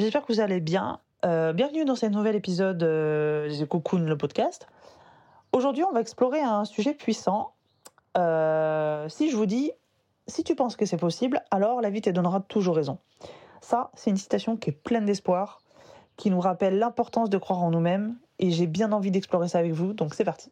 [0.00, 0.98] J'espère que vous allez bien.
[1.26, 4.66] Euh, bienvenue dans ce nouvel épisode euh, de Cocoon, le podcast.
[5.52, 7.52] Aujourd'hui, on va explorer un sujet puissant.
[8.16, 9.72] Euh, si je vous dis,
[10.26, 12.96] si tu penses que c'est possible, alors la vie te donnera toujours raison.
[13.60, 15.60] Ça, c'est une citation qui est pleine d'espoir,
[16.16, 19.72] qui nous rappelle l'importance de croire en nous-mêmes, et j'ai bien envie d'explorer ça avec
[19.72, 20.50] vous, donc c'est parti.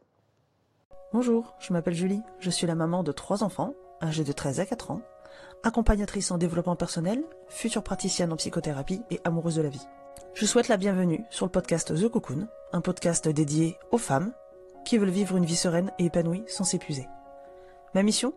[1.15, 3.73] Bonjour, je m'appelle Julie, je suis la maman de trois enfants,
[4.03, 5.01] âgés de 13 à 4 ans,
[5.63, 9.87] accompagnatrice en développement personnel, future praticienne en psychothérapie et amoureuse de la vie.
[10.35, 14.33] Je souhaite la bienvenue sur le podcast The Cocoon, un podcast dédié aux femmes
[14.85, 17.09] qui veulent vivre une vie sereine et épanouie sans s'épuiser.
[17.95, 18.33] Ma mission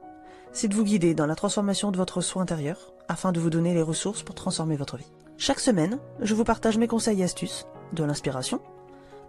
[0.51, 3.73] C'est de vous guider dans la transformation de votre soi intérieur afin de vous donner
[3.73, 5.11] les ressources pour transformer votre vie.
[5.37, 8.61] Chaque semaine, je vous partage mes conseils et astuces, de l'inspiration,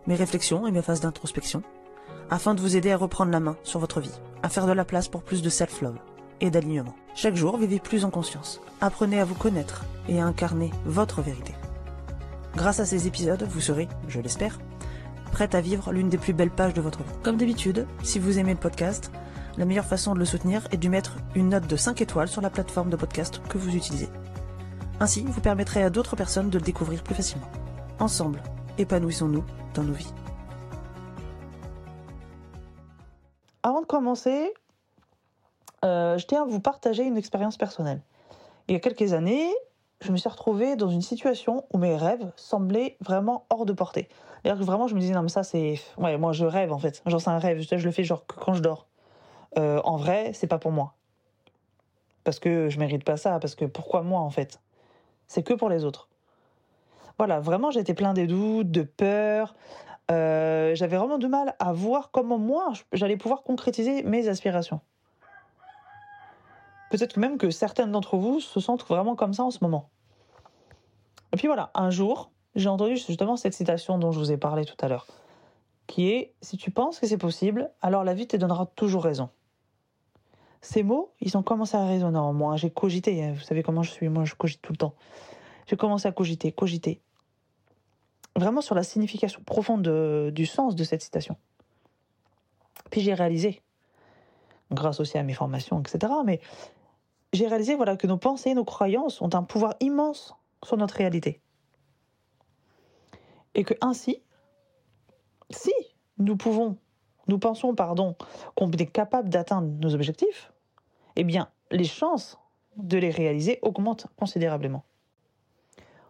[0.06, 1.62] mes réflexions et mes phases d'introspection,
[2.30, 4.84] afin de vous aider à reprendre la main sur votre vie, à faire de la
[4.84, 5.98] place pour plus de self-love
[6.42, 6.94] et d'alignement.
[7.14, 8.60] Chaque jour, vivez plus en conscience.
[8.82, 11.54] Apprenez à vous connaître et à incarner votre vérité.
[12.54, 14.58] Grâce à ces épisodes, vous serez, je l'espère,
[15.30, 17.14] prête à vivre l'une des plus belles pages de votre vie.
[17.22, 19.10] Comme d'habitude, si vous aimez le podcast,
[19.56, 22.42] la meilleure façon de le soutenir est de mettre une note de 5 étoiles sur
[22.42, 24.08] la plateforme de podcast que vous utilisez.
[25.00, 27.48] Ainsi, vous permettrez à d'autres personnes de le découvrir plus facilement.
[27.98, 28.42] Ensemble,
[28.78, 30.12] épanouissons-nous dans nos vies.
[33.62, 34.52] Avant de commencer,
[35.84, 38.00] euh, je tiens à vous partager une expérience personnelle.
[38.68, 39.50] Il y a quelques années,
[40.00, 44.08] je me suis retrouvée dans une situation où mes rêves semblaient vraiment hors de portée.
[44.44, 45.80] D'ailleurs, vraiment, je me disais, non, mais ça, c'est.
[45.98, 47.02] Ouais, moi, je rêve, en fait.
[47.06, 47.60] Genre, c'est un rêve.
[47.60, 48.86] Je le fais, genre, quand je dors.
[49.58, 50.94] Euh, en vrai, c'est pas pour moi.
[52.24, 53.38] Parce que je mérite pas ça.
[53.38, 54.60] Parce que pourquoi moi, en fait?
[55.28, 56.08] C'est que pour les autres.
[57.18, 59.54] Voilà, vraiment, j'étais plein des doutes, de peur.
[60.10, 64.80] Euh, J'avais vraiment du mal à voir comment moi, j'allais pouvoir concrétiser mes aspirations.
[66.92, 69.88] Peut-être même que certaines d'entre vous se sentent vraiment comme ça en ce moment.
[71.32, 74.66] Et puis voilà, un jour, j'ai entendu justement cette citation dont je vous ai parlé
[74.66, 75.06] tout à l'heure,
[75.86, 79.30] qui est Si tu penses que c'est possible, alors la vie te donnera toujours raison.
[80.60, 82.56] Ces mots, ils ont commencé à résonner en moi.
[82.56, 83.32] J'ai cogité, hein.
[83.32, 84.94] vous savez comment je suis, moi je cogite tout le temps.
[85.68, 87.00] J'ai commencé à cogiter, cogiter.
[88.36, 91.38] Vraiment sur la signification profonde de, du sens de cette citation.
[92.90, 93.62] Puis j'ai réalisé,
[94.70, 96.42] grâce aussi à mes formations, etc., mais
[97.32, 100.34] j'ai réalisé voilà, que nos pensées, nos croyances ont un pouvoir immense
[100.64, 101.40] sur notre réalité.
[103.54, 104.22] Et que ainsi,
[105.50, 105.72] si
[106.18, 106.78] nous pouvons,
[107.28, 108.16] nous pensons, pardon,
[108.54, 110.52] qu'on est capable d'atteindre nos objectifs,
[111.16, 112.38] eh bien, les chances
[112.76, 114.84] de les réaliser augmentent considérablement.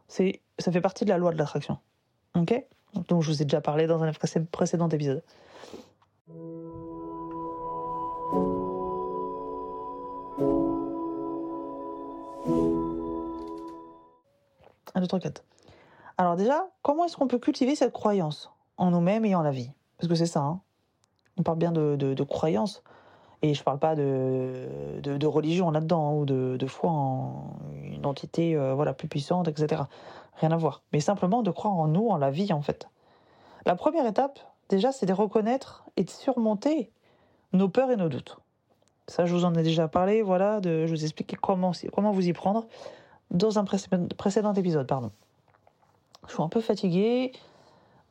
[0.06, 1.78] C'est, ça fait partie de la loi de l'attraction.
[2.36, 2.64] Ok?
[3.08, 4.12] Donc, je vous ai déjà parlé dans un
[4.50, 5.22] précédent épisode.
[15.02, 15.44] 2, 3, 4.
[16.18, 19.70] Alors déjà, comment est-ce qu'on peut cultiver cette croyance en nous-mêmes et en la vie?
[19.98, 20.60] Parce que c'est ça, hein.
[21.38, 22.82] on parle bien de, de, croyance,
[23.42, 28.06] et je ne parle pas de, de religion là-dedans, hein, ou de, foi en une
[28.06, 29.82] entité euh, voilà, plus puissante, etc.
[30.36, 30.82] Rien à voir.
[30.92, 32.88] Mais simplement de croire en nous, en la vie, en fait.
[33.66, 36.90] La première étape, déjà, c'est de reconnaître et de surmonter
[37.52, 38.38] nos peurs et nos doutes.
[39.08, 42.28] Ça, je vous en ai déjà parlé, voilà, de, je vous explique comment, comment vous
[42.28, 42.66] y prendre
[43.30, 45.10] dans un précédent épisode, pardon.
[46.28, 47.32] Je suis un peu fatiguée.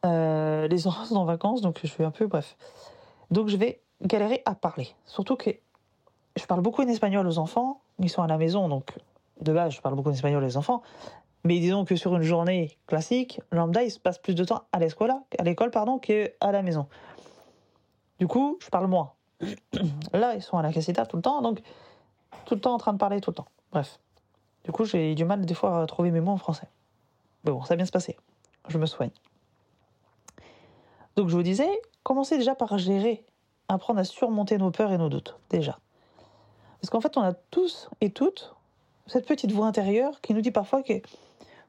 [0.06, 2.56] Euh, les enfants sont en vacances, donc je suis un peu bref.
[3.30, 4.90] Donc je vais galérer à parler.
[5.06, 5.52] Surtout que
[6.36, 7.82] je parle beaucoup en espagnol aux enfants.
[8.00, 8.98] Ils sont à la maison, donc
[9.42, 10.82] de base, je parle beaucoup en espagnol aux enfants.
[11.44, 14.80] Mais disons que sur une journée classique, lambda, il se passe plus de temps à
[14.80, 16.88] l'école, qu'à la maison.
[18.20, 19.14] Du coup, je parle moins.
[20.14, 21.62] Là, ils sont à la casita tout le temps, donc
[22.46, 23.48] tout le temps en train de parler tout le temps.
[23.72, 24.00] Bref.
[24.64, 26.68] Du coup, j'ai du mal des fois à trouver mes mots en français.
[27.44, 28.18] Mais bon, ça va bien se passer.
[28.68, 29.12] Je me soigne.
[31.16, 31.70] Donc je vous disais,
[32.04, 33.26] commencez déjà par gérer,
[33.68, 35.80] apprendre à surmonter nos peurs et nos doutes, déjà.
[36.80, 38.56] Parce qu'en fait, on a tous et toutes
[39.08, 41.00] cette petite voix intérieure qui nous dit parfois que nous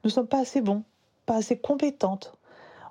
[0.05, 0.83] ne sommes pas assez bons,
[1.25, 2.37] pas assez compétentes,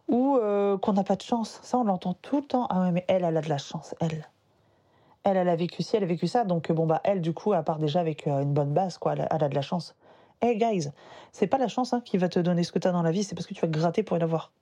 [0.08, 1.60] ou euh, qu'on n'a pas de chance.
[1.62, 2.66] Ça, on l'entend tout le temps.
[2.68, 4.28] Ah ouais, mais elle, elle a de la chance, elle.
[5.24, 6.44] Elle, elle a vécu ci, elle a vécu ça.
[6.44, 9.12] Donc, bon, bah, elle, du coup, elle part déjà avec euh, une bonne base, quoi.
[9.12, 9.94] Elle a, de la chance.
[10.40, 10.90] Hey, guys,
[11.30, 13.12] c'est pas la chance hein, qui va te donner ce que tu as dans la
[13.12, 14.52] vie, c'est parce que tu vas gratter pour l'avoir.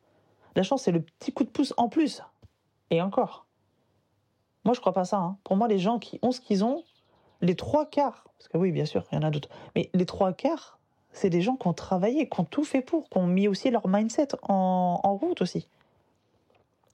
[0.56, 2.22] La chance, c'est le petit coup de pouce en plus.
[2.90, 3.46] Et encore.
[4.64, 5.16] Moi, je crois pas ça.
[5.16, 5.38] Hein.
[5.44, 6.84] Pour moi, les gens qui ont ce qu'ils ont,
[7.40, 10.04] les trois quarts, parce que oui, bien sûr, il y en a d'autres, mais les
[10.04, 10.78] trois quarts,
[11.12, 13.70] c'est des gens qui ont travaillé, qui ont tout fait pour, qui ont mis aussi
[13.70, 15.66] leur mindset en, en route aussi.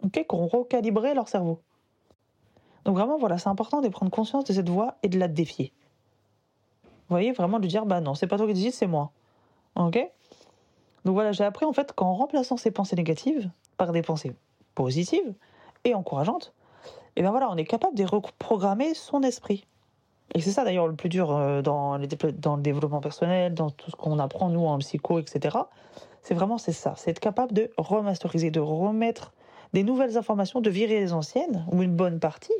[0.04, 1.60] Ok, qui ont recalibré leur cerveau.
[2.86, 5.72] Donc vraiment, voilà, c'est important de prendre conscience de cette voix et de la défier.
[6.84, 9.10] Vous voyez, vraiment de dire, bah non, c'est pas toi qui décides, c'est moi.
[9.74, 9.98] Ok?
[11.04, 14.36] Donc voilà, j'ai appris en fait qu'en remplaçant ces pensées négatives par des pensées
[14.76, 15.34] positives
[15.82, 16.54] et encourageantes,
[17.16, 19.66] et bien voilà, on est capable de reprogrammer son esprit.
[20.36, 21.98] Et c'est ça d'ailleurs le plus dur euh, dans,
[22.38, 25.58] dans le développement personnel, dans tout ce qu'on apprend nous en psycho, etc.
[26.22, 29.32] C'est vraiment c'est ça, c'est être capable de remasteriser, de remettre
[29.72, 32.52] des nouvelles informations, de virer les anciennes, ou une bonne partie,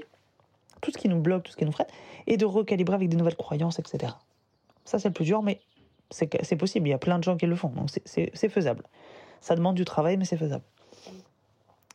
[0.81, 1.89] tout ce qui nous bloque, tout ce qui nous freine,
[2.27, 4.13] et de recalibrer avec des nouvelles croyances, etc.
[4.85, 5.61] Ça c'est le plus dur, mais
[6.11, 8.85] c'est possible, il y a plein de gens qui le font, donc c'est faisable.
[9.41, 10.65] Ça demande du travail, mais c'est faisable.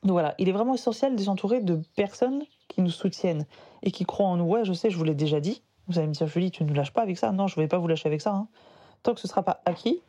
[0.03, 3.45] Donc voilà, il est vraiment essentiel de s'entourer de personnes qui nous soutiennent
[3.83, 4.45] et qui croient en nous.
[4.45, 5.61] Ouais, je sais, je vous l'ai déjà dit.
[5.87, 7.31] Vous allez me dire, Julie, tu ne nous lâches pas avec ça.
[7.31, 8.31] Non, je ne vais pas vous lâcher avec ça.
[8.31, 8.47] Hein.
[9.03, 10.01] Tant que ce ne sera pas acquis,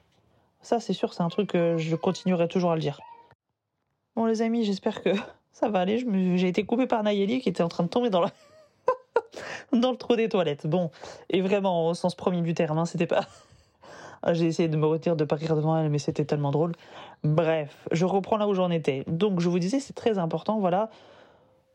[0.63, 3.01] ça c'est sûr, c'est un truc que je continuerai toujours à le dire.
[4.15, 5.11] Bon les amis, j'espère que
[5.53, 5.99] ça va aller.
[6.37, 8.31] J'ai été coupée par Nayeli qui était en train de tomber dans, la...
[9.73, 10.67] dans le trou des toilettes.
[10.67, 10.91] Bon,
[11.31, 13.27] et vraiment au sens premier du terme, hein, c'était pas...
[14.25, 16.77] Ah, j'ai essayé de me retirer de pas devant elle, mais c'était tellement drôle.
[17.25, 19.03] Bref, je reprends là où j'en étais.
[19.09, 20.91] Donc, je vous disais, c'est très important, voilà,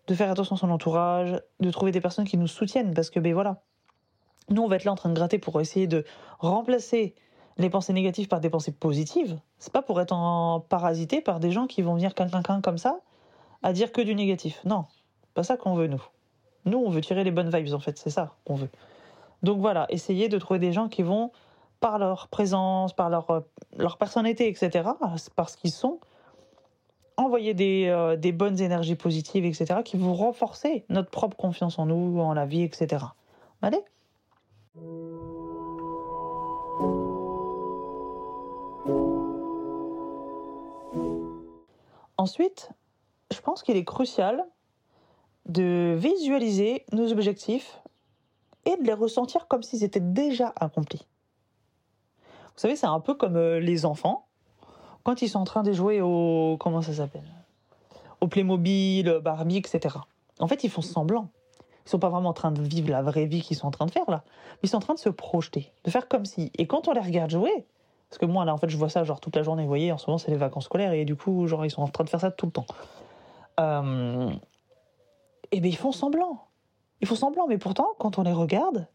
[0.08, 3.20] de faire attention à son entourage, de trouver des personnes qui nous soutiennent, parce que,
[3.20, 3.64] ben voilà,
[4.50, 6.06] nous, on va être là en train de gratter pour essayer de
[6.40, 7.16] remplacer
[7.58, 9.40] les pensées négatives par des pensées positives.
[9.60, 10.16] C'est pas pour être
[10.70, 13.00] parasité par des gens qui vont venir quelqu'un comme ça
[13.64, 14.62] à dire que du négatif.
[14.64, 14.86] Non,
[15.34, 16.02] pas ça qu'on veut, nous.
[16.68, 18.70] Nous, on veut tirer les bonnes vibes, en fait, c'est ça qu'on veut.
[19.44, 21.32] Donc voilà, essayez de trouver des gens qui vont
[21.80, 23.40] par leur présence, par leur, euh,
[23.78, 24.90] leur personnalité, etc.,
[25.36, 26.00] parce qu'ils sont,
[27.18, 31.86] envoyer des, euh, des, bonnes énergies positives, etc., qui vont renforcer notre propre confiance en
[31.86, 33.06] nous, en la vie, etc.
[33.62, 33.84] Allez?
[42.18, 42.72] Ensuite,
[43.32, 44.46] je pense qu'il est crucial
[45.48, 47.80] de visualiser nos objectifs
[48.66, 51.06] et de les ressentir comme s'ils étaient déjà accomplis.
[52.22, 54.26] Vous savez, c'est un peu comme euh, les enfants
[55.04, 57.24] quand ils sont en train de jouer au comment ça s'appelle,
[58.20, 59.96] au Playmobil, Barbie, etc.
[60.40, 61.30] En fait, ils font semblant.
[61.86, 63.86] Ils sont pas vraiment en train de vivre la vraie vie qu'ils sont en train
[63.86, 64.24] de faire là.
[64.64, 66.52] Ils sont en train de se projeter, de faire comme si.
[66.58, 67.66] Et quand on les regarde jouer,
[68.10, 69.64] parce que moi là, en fait, je vois ça genre toute la journée.
[69.64, 71.84] Vous voyez, en ce moment, c'est les vacances scolaires et du coup, genre, ils sont
[71.84, 72.66] en train de faire ça tout le temps.
[73.62, 74.30] Euh...
[75.52, 76.48] Et bien, ils font semblant.
[77.02, 78.88] Ils font semblant, mais pourtant, quand on les regarde,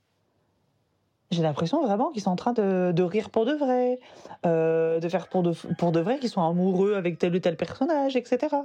[1.31, 4.01] j'ai l'impression vraiment qu'ils sont en train de, rire pour de vrai,
[4.45, 7.57] euh, de faire pour de, pour de vrai, qu'ils sont amoureux avec tel ou tel
[7.57, 8.57] personnage, etc.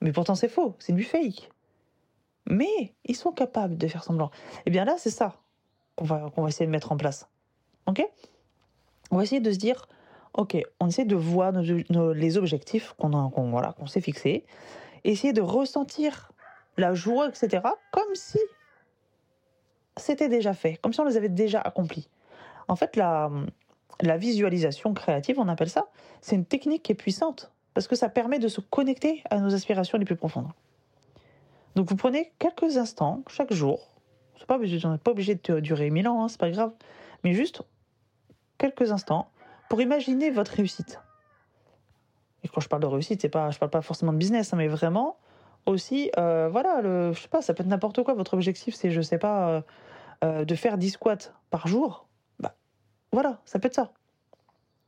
[0.00, 1.50] Mais pourtant c'est faux, c'est du fake.
[2.46, 4.30] Mais ils sont capables de faire semblant.
[4.66, 5.36] Eh bien là, c'est ça
[5.96, 7.28] qu'on va, qu'on va essayer de mettre en place.
[7.86, 8.06] Ok?
[9.10, 9.88] On va essayer de se dire,
[10.34, 14.44] ok, on essaie de voir les objectifs qu'on voilà, qu'on s'est fixés,
[15.04, 16.32] essayer de ressentir
[16.78, 18.38] la joie, etc., comme si
[19.96, 22.08] c'était déjà fait, comme si on les avait déjà accomplis.
[22.68, 23.30] En fait, la,
[24.00, 25.88] la visualisation créative, on appelle ça,
[26.20, 29.54] c'est une technique qui est puissante, parce que ça permet de se connecter à nos
[29.54, 30.48] aspirations les plus profondes.
[31.74, 33.88] Donc vous prenez quelques instants chaque jour,
[34.36, 36.72] c'est pas pas obligé de durer mille ans, hein, c'est pas grave,
[37.24, 37.62] mais juste
[38.56, 39.30] quelques instants
[39.68, 41.00] pour imaginer votre réussite.
[42.44, 44.56] Et quand je parle de réussite, c'est pas, je parle pas forcément de business, hein,
[44.56, 45.18] mais vraiment
[45.66, 48.14] aussi, euh, voilà, le, je sais pas, ça peut être n'importe quoi.
[48.14, 49.60] Votre objectif, c'est, je sais pas, euh,
[50.24, 52.06] euh, de faire 10 squats par jour.
[52.40, 52.54] Bah,
[53.12, 53.92] voilà, ça peut être ça.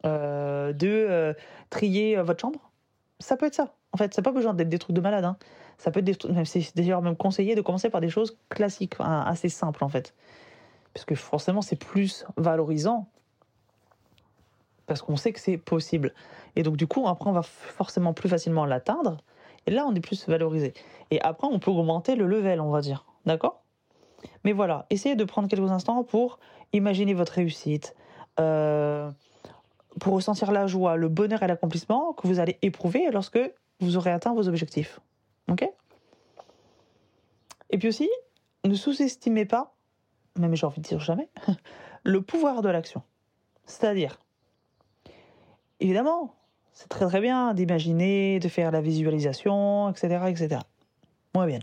[0.05, 1.35] de
[1.71, 2.71] trier votre chambre,
[3.19, 3.75] ça peut être ça.
[3.93, 5.25] En fait, c'est pas besoin d'être des trucs de malade.
[5.25, 5.37] Hein.
[5.79, 9.49] Ça peut être des c'est d'ailleurs même conseillé de commencer par des choses classiques, assez
[9.49, 10.15] simples en fait.
[10.95, 13.09] Parce que forcément, c'est plus valorisant
[14.91, 16.12] parce qu'on sait que c'est possible.
[16.57, 19.19] Et donc, du coup, après, on va forcément plus facilement l'atteindre
[19.67, 20.75] et là, on est plus valorisé.
[21.11, 23.05] Et après, on peut augmenter le level, on va dire.
[23.26, 23.62] D'accord?
[24.45, 26.38] Mais voilà, essayez de prendre quelques instants pour
[26.73, 27.95] imaginer votre réussite,
[28.38, 29.11] euh,
[29.99, 33.38] pour ressentir la joie, le bonheur et l'accomplissement que vous allez éprouver lorsque
[33.81, 35.00] vous aurez atteint vos objectifs.
[35.50, 35.69] Ok?
[37.71, 38.09] Et puis aussi,
[38.64, 39.75] ne sous-estimez pas,
[40.38, 41.29] même j'ai envie de dire jamais,
[42.05, 43.02] le pouvoir de l'action.
[43.64, 44.19] C'est-à-dire,
[45.81, 46.35] évidemment,
[46.73, 50.25] c'est très très bien d'imaginer, de faire la visualisation, etc.
[50.29, 50.61] etc.
[51.35, 51.61] Muy bien.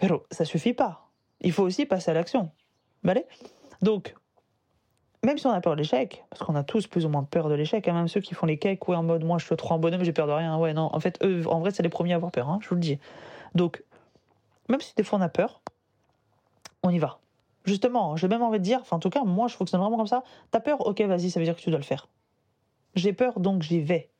[0.00, 1.08] Mais ça suffit pas.
[1.40, 2.50] Il faut aussi passer à l'action.
[3.02, 3.24] Vale?
[3.82, 4.14] Donc,
[5.22, 7.48] même si on a peur de l'échec, parce qu'on a tous plus ou moins peur
[7.48, 9.56] de l'échec, hein, même ceux qui font les cakes, ouais, en mode moi je suis
[9.56, 10.56] trop en bonhomme, j'ai peur de rien.
[10.58, 12.74] Ouais, non, en fait, en vrai, c'est les premiers à avoir peur, hein, je vous
[12.74, 12.98] le dis.
[13.54, 13.82] Donc,
[14.68, 15.62] même si des fois on a peur,
[16.82, 17.18] on y va.
[17.64, 20.06] Justement, j'ai même envie de dire, enfin en tout cas, moi je fonctionne vraiment comme
[20.06, 20.22] ça.
[20.50, 22.08] T'as peur, ok, vas-y, ça veut dire que tu dois le faire.
[22.96, 24.10] J'ai peur, donc j'y vais.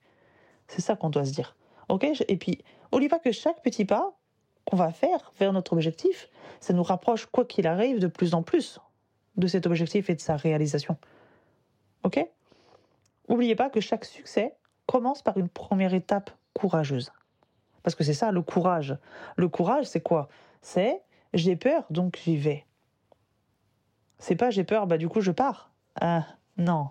[0.69, 1.57] C'est ça qu'on doit se dire.
[1.89, 4.17] Ok Et puis, n'oublie pas que chaque petit pas
[4.67, 6.29] qu'on va faire vers notre objectif,
[6.61, 8.81] ça nous rapproche, quoi qu'il arrive, de plus en plus
[9.37, 10.97] de cet objectif et de sa réalisation.
[12.05, 12.25] Ok?
[13.29, 14.57] Oubliez pas que chaque succès
[14.87, 17.13] commence par une première étape courageuse.
[17.83, 18.97] Parce que c'est ça le courage.
[19.37, 20.29] Le courage, c'est quoi?
[20.63, 21.03] C'est
[21.35, 22.67] j'ai peur, donc j'y vais.
[24.19, 25.73] C'est pas j'ai peur, bah du coup je pars.
[26.01, 26.89] Ah, non.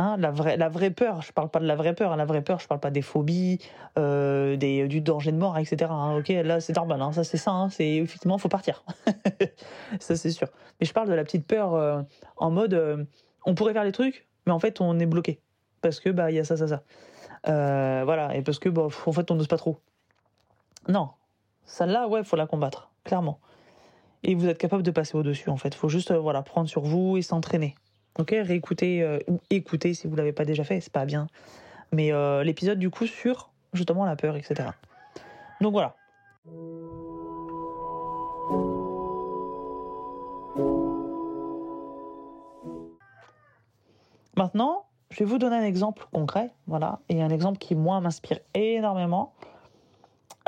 [0.00, 2.12] Hein, la, vraie, la vraie peur, je parle pas de la vraie peur.
[2.12, 3.58] Hein, la vraie peur, je parle pas des phobies,
[3.98, 5.90] euh, des, du danger de mort, etc.
[5.90, 7.66] Hein, ok, là c'est normal, ça c'est ça.
[7.72, 8.84] C'est effectivement faut partir.
[10.00, 10.46] ça c'est sûr.
[10.78, 12.00] Mais je parle de la petite peur euh,
[12.36, 13.04] en mode euh,
[13.44, 15.40] on pourrait faire les trucs, mais en fait on est bloqué
[15.80, 16.82] parce que bah il y a ça, ça, ça.
[17.44, 19.80] Voilà, et parce que bah, en fait on n'ose pas trop.
[20.86, 21.10] Non,
[21.64, 23.40] celle-là, ouais, faut la combattre, clairement.
[24.22, 25.74] Et vous êtes capable de passer au-dessus, en fait.
[25.74, 27.74] Faut juste, voilà, prendre sur vous et s'entraîner.
[28.18, 31.28] Ok, réécouter euh, ou écouter si vous l'avez pas déjà fait, c'est pas bien.
[31.92, 34.70] Mais euh, l'épisode du coup sur justement la peur, etc.
[35.60, 35.94] Donc voilà.
[44.36, 48.38] Maintenant, je vais vous donner un exemple concret, voilà, et un exemple qui moi m'inspire
[48.54, 49.32] énormément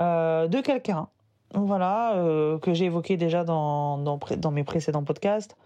[0.01, 1.09] euh, de quelqu'un,
[1.55, 4.19] voilà, euh, que j'ai évoqué déjà dans,
[4.53, 5.57] mes précédents podcasts,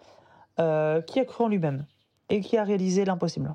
[0.56, 1.84] qui a cru en lui-même
[2.30, 3.54] et qui a réalisé l'impossible.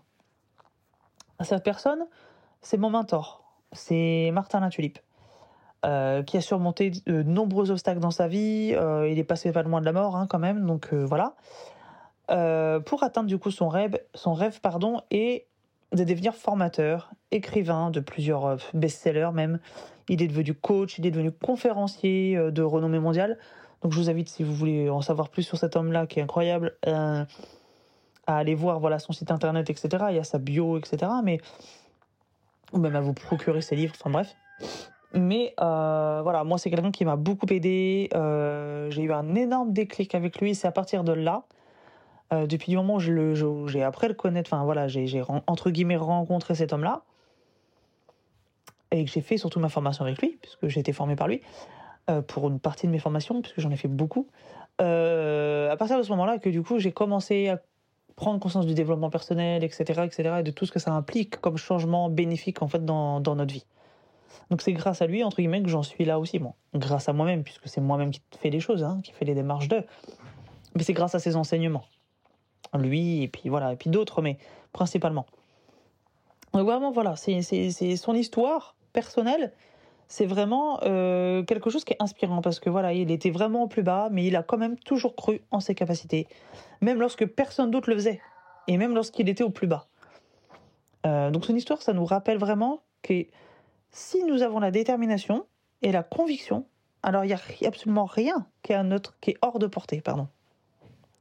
[1.41, 2.05] Cette personne,
[2.61, 4.99] c'est mon mentor, c'est Martin Latulipe,
[5.85, 8.73] euh, qui a surmonté de nombreux obstacles dans sa vie.
[8.75, 11.35] euh, il est passé pas loin de la mort, hein, quand même, donc euh, voilà.
[12.29, 15.47] Euh, pour atteindre du coup son rêve, son rêve pardon, et
[15.93, 19.59] de devenir formateur, écrivain de plusieurs euh, best-sellers même.
[20.09, 23.39] Il est devenu coach, il est devenu conférencier euh, de renommée mondiale.
[23.81, 26.21] Donc je vous invite, si vous voulez en savoir plus sur cet homme-là qui est
[26.21, 27.23] incroyable, euh,
[28.29, 30.05] à aller voir voilà son site internet, etc.
[30.09, 31.11] Il y a sa bio, etc.
[31.23, 31.39] Mais
[32.71, 33.95] ou même à vous procurer ses livres.
[33.99, 34.35] Enfin bref.
[35.15, 38.07] Mais euh, voilà, moi c'est quelqu'un qui m'a beaucoup aidé.
[38.13, 40.53] Euh, j'ai eu un énorme déclic avec lui.
[40.53, 41.45] C'est à partir de là,
[42.31, 45.97] euh, depuis du moment où j'ai appris à le connaître, enfin voilà, j'ai entre guillemets
[45.97, 47.01] rencontré cet homme-là
[48.91, 51.41] et que j'ai fait surtout ma formation avec lui, puisque j'ai été formé par lui
[52.27, 54.27] pour une partie de mes formations, puisque j'en ai fait beaucoup.
[54.77, 57.59] À partir de ce moment-là, que du coup j'ai commencé à
[58.19, 61.55] prendre conscience du développement personnel, etc., etc., et de tout ce que ça implique comme
[61.55, 63.65] changement bénéfique en fait dans, dans notre vie.
[64.49, 67.13] Donc c'est grâce à lui entre guillemets que j'en suis là aussi, bon, grâce à
[67.13, 69.85] moi-même puisque c'est moi-même qui fais les choses, hein, qui fait les démarches d'eux,
[70.75, 71.85] mais c'est grâce à ses enseignements,
[72.73, 74.37] lui et puis voilà et puis d'autres, mais
[74.73, 75.25] principalement.
[76.53, 77.41] Donc vraiment voilà, c'est
[77.95, 79.53] son histoire personnelle,
[80.09, 83.67] c'est vraiment euh, quelque chose qui est inspirant parce que voilà, il était vraiment au
[83.67, 86.27] plus bas, mais il a quand même toujours cru en ses capacités,
[86.81, 88.19] même lorsque personne d'autre le faisait,
[88.67, 89.87] et même lorsqu'il était au plus bas.
[91.05, 93.27] Euh, donc son histoire, ça nous rappelle vraiment que
[93.91, 95.45] si nous avons la détermination
[95.83, 96.65] et la conviction,
[97.03, 100.01] alors il n'y a absolument rien qui est, qui est hors de portée.
[100.01, 100.27] Pardon.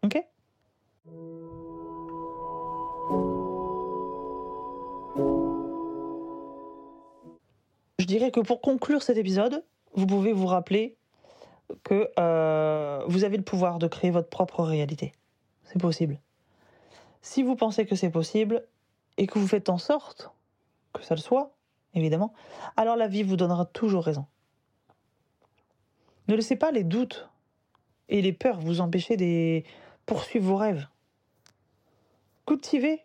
[0.03, 0.19] Ok?
[8.09, 10.97] Dirais que pour conclure cet épisode, vous pouvez vous rappeler
[11.85, 15.13] que euh, vous avez le pouvoir de créer votre propre réalité.
[15.65, 16.19] C'est possible.
[17.21, 18.67] Si vous pensez que c'est possible
[19.19, 20.31] et que vous faites en sorte
[20.95, 21.55] que ça le soit,
[21.93, 22.33] évidemment,
[22.77, 24.25] alors la vie vous donnera toujours raison.
[26.29, 27.29] Ne laissez pas les doutes
[28.09, 29.63] et les peurs vous empêcher de
[30.07, 30.87] poursuivre vos rêves.
[32.47, 33.05] Cultivez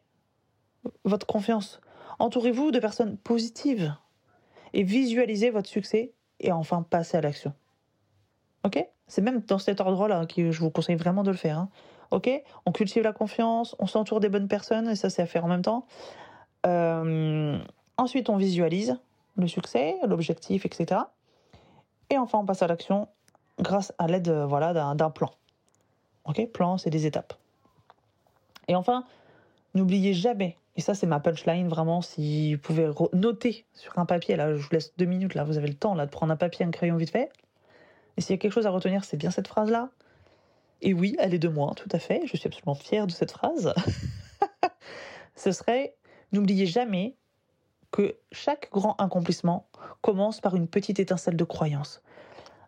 [1.04, 1.82] votre confiance.
[2.20, 3.94] Entourez-vous de personnes positives
[4.74, 7.54] et visualisez votre succès et enfin passez à l'action.
[8.64, 8.86] Ok?
[9.08, 11.60] C'est même dans cet ordre-là que je vous conseille vraiment de le faire.
[11.60, 11.70] hein.
[12.12, 12.30] Ok?
[12.66, 15.48] On cultive la confiance, on s'entoure des bonnes personnes et ça c'est à faire en
[15.48, 15.86] même temps.
[16.66, 17.58] Euh,
[17.98, 19.00] ensuite, on visualise
[19.36, 21.02] le succès, l'objectif, etc.
[22.10, 23.08] Et enfin, on passe à l'action
[23.60, 25.32] grâce à l'aide euh, voilà, d'un plan.
[26.26, 26.46] Ok?
[26.52, 27.34] Plan, c'est des étapes.
[28.68, 29.06] Et enfin,
[29.74, 34.36] n'oubliez jamais, et ça c'est ma punchline vraiment, si vous pouvez noter sur un papier,
[34.36, 36.38] là je vous laisse deux minutes, là vous avez le temps là, de prendre un
[36.38, 37.32] papier, un crayon vite fait.
[38.18, 39.90] Et s'il y a quelque chose à retenir, c'est bien cette phrase-là.
[40.82, 43.32] Et oui, elle est de moi, tout à fait, je suis absolument fière de cette
[43.32, 43.74] phrase.
[45.36, 45.96] Ce serait,
[46.32, 47.16] n'oubliez jamais
[47.92, 49.68] que chaque grand accomplissement
[50.02, 52.02] commence par une petite étincelle de croyance.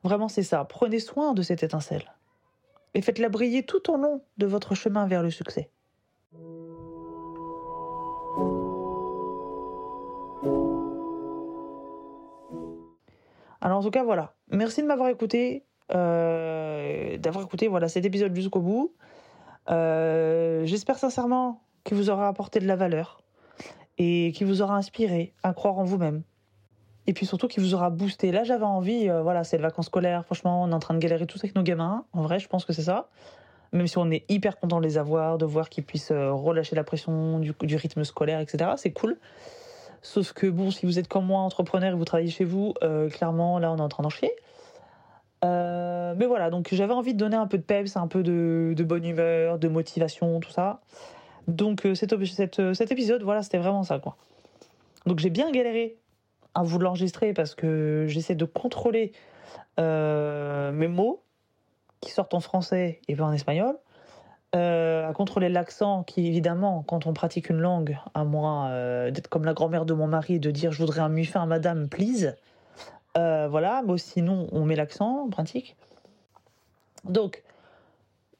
[0.03, 0.63] Vraiment, c'est ça.
[0.65, 2.13] Prenez soin de cette étincelle.
[2.93, 5.69] Et faites-la briller tout au long de votre chemin vers le succès.
[13.61, 14.33] Alors en tout cas, voilà.
[14.51, 18.93] Merci de m'avoir écouté, euh, d'avoir écouté voilà, cet épisode jusqu'au bout.
[19.69, 23.21] Euh, J'espère sincèrement qu'il vous aura apporté de la valeur
[23.97, 26.23] et qui vous aura inspiré à croire en vous-même.
[27.07, 28.31] Et puis surtout qui vous aura boosté.
[28.31, 30.99] Là, j'avais envie, euh, voilà, c'est les vacances scolaires, franchement, on est en train de
[30.99, 32.05] galérer tous avec nos gamins.
[32.13, 33.09] En vrai, je pense que c'est ça.
[33.73, 36.83] même si on est hyper content de les avoir, de voir qu'ils puissent relâcher la
[36.83, 38.71] pression du rythme scolaire, etc.
[38.77, 39.19] C'est cool.
[40.05, 43.09] Sauf que bon, si vous êtes comme moi, entrepreneur et vous travaillez chez vous, euh,
[43.09, 44.31] clairement, là, on est en train d'en chier.
[45.43, 48.75] Euh, mais voilà, donc j'avais envie de donner un peu de peps, un peu de,
[48.77, 50.79] de bonne humeur, de motivation, tout ça.
[51.47, 52.13] Donc euh, cet,
[52.75, 54.15] cet, épisode, voilà, c'était vraiment ça, quoi.
[55.07, 55.97] Donc j'ai bien galéré
[56.53, 59.11] à vous l'enregistrer parce que j'essaie de contrôler
[59.79, 61.23] mes mots
[61.99, 63.75] qui sortent en français et pas en espagnol.
[64.55, 69.27] Euh, à contrôler l'accent qui, évidemment, quand on pratique une langue, à moins euh, d'être
[69.27, 72.37] comme la grand-mère de mon mari de dire je voudrais un muffin, madame, please.
[73.17, 75.75] Euh, voilà, mais sinon, on met l'accent, on pratique.
[77.03, 77.43] Donc,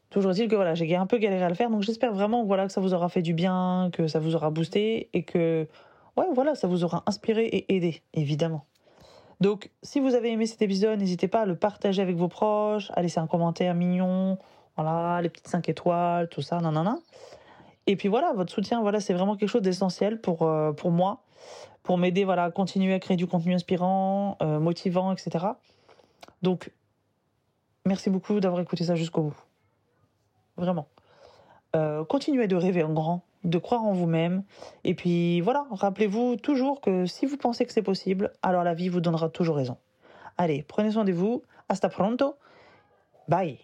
[0.10, 2.66] toujours est-il que voilà, j'ai un peu galéré à le faire, donc j'espère vraiment voilà,
[2.66, 5.68] que ça vous aura fait du bien, que ça vous aura boosté et que
[6.16, 8.64] ouais, voilà, ça vous aura inspiré et aidé, évidemment.
[9.42, 12.90] Donc, si vous avez aimé cet épisode, n'hésitez pas à le partager avec vos proches,
[12.96, 14.38] à laisser un commentaire mignon,
[14.76, 16.98] voilà, les petites 5 étoiles, tout ça, nanana.
[17.88, 21.22] Et puis voilà, votre soutien, voilà, c'est vraiment quelque chose d'essentiel pour, euh, pour moi,
[21.84, 25.46] pour m'aider voilà, à continuer à créer du contenu inspirant, euh, motivant, etc.
[26.42, 26.72] Donc,
[27.86, 29.38] merci beaucoup d'avoir écouté ça jusqu'au bout.
[30.58, 30.88] Vraiment.
[31.76, 34.44] Euh, continuez de rêver en grand, de croire en vous-même.
[34.84, 38.90] Et puis voilà, rappelez-vous toujours que si vous pensez que c'est possible, alors la vie
[38.90, 39.78] vous donnera toujours raison.
[40.38, 41.44] Allez, prenez soin de vous.
[41.70, 42.36] Hasta pronto.
[43.28, 43.60] Bye.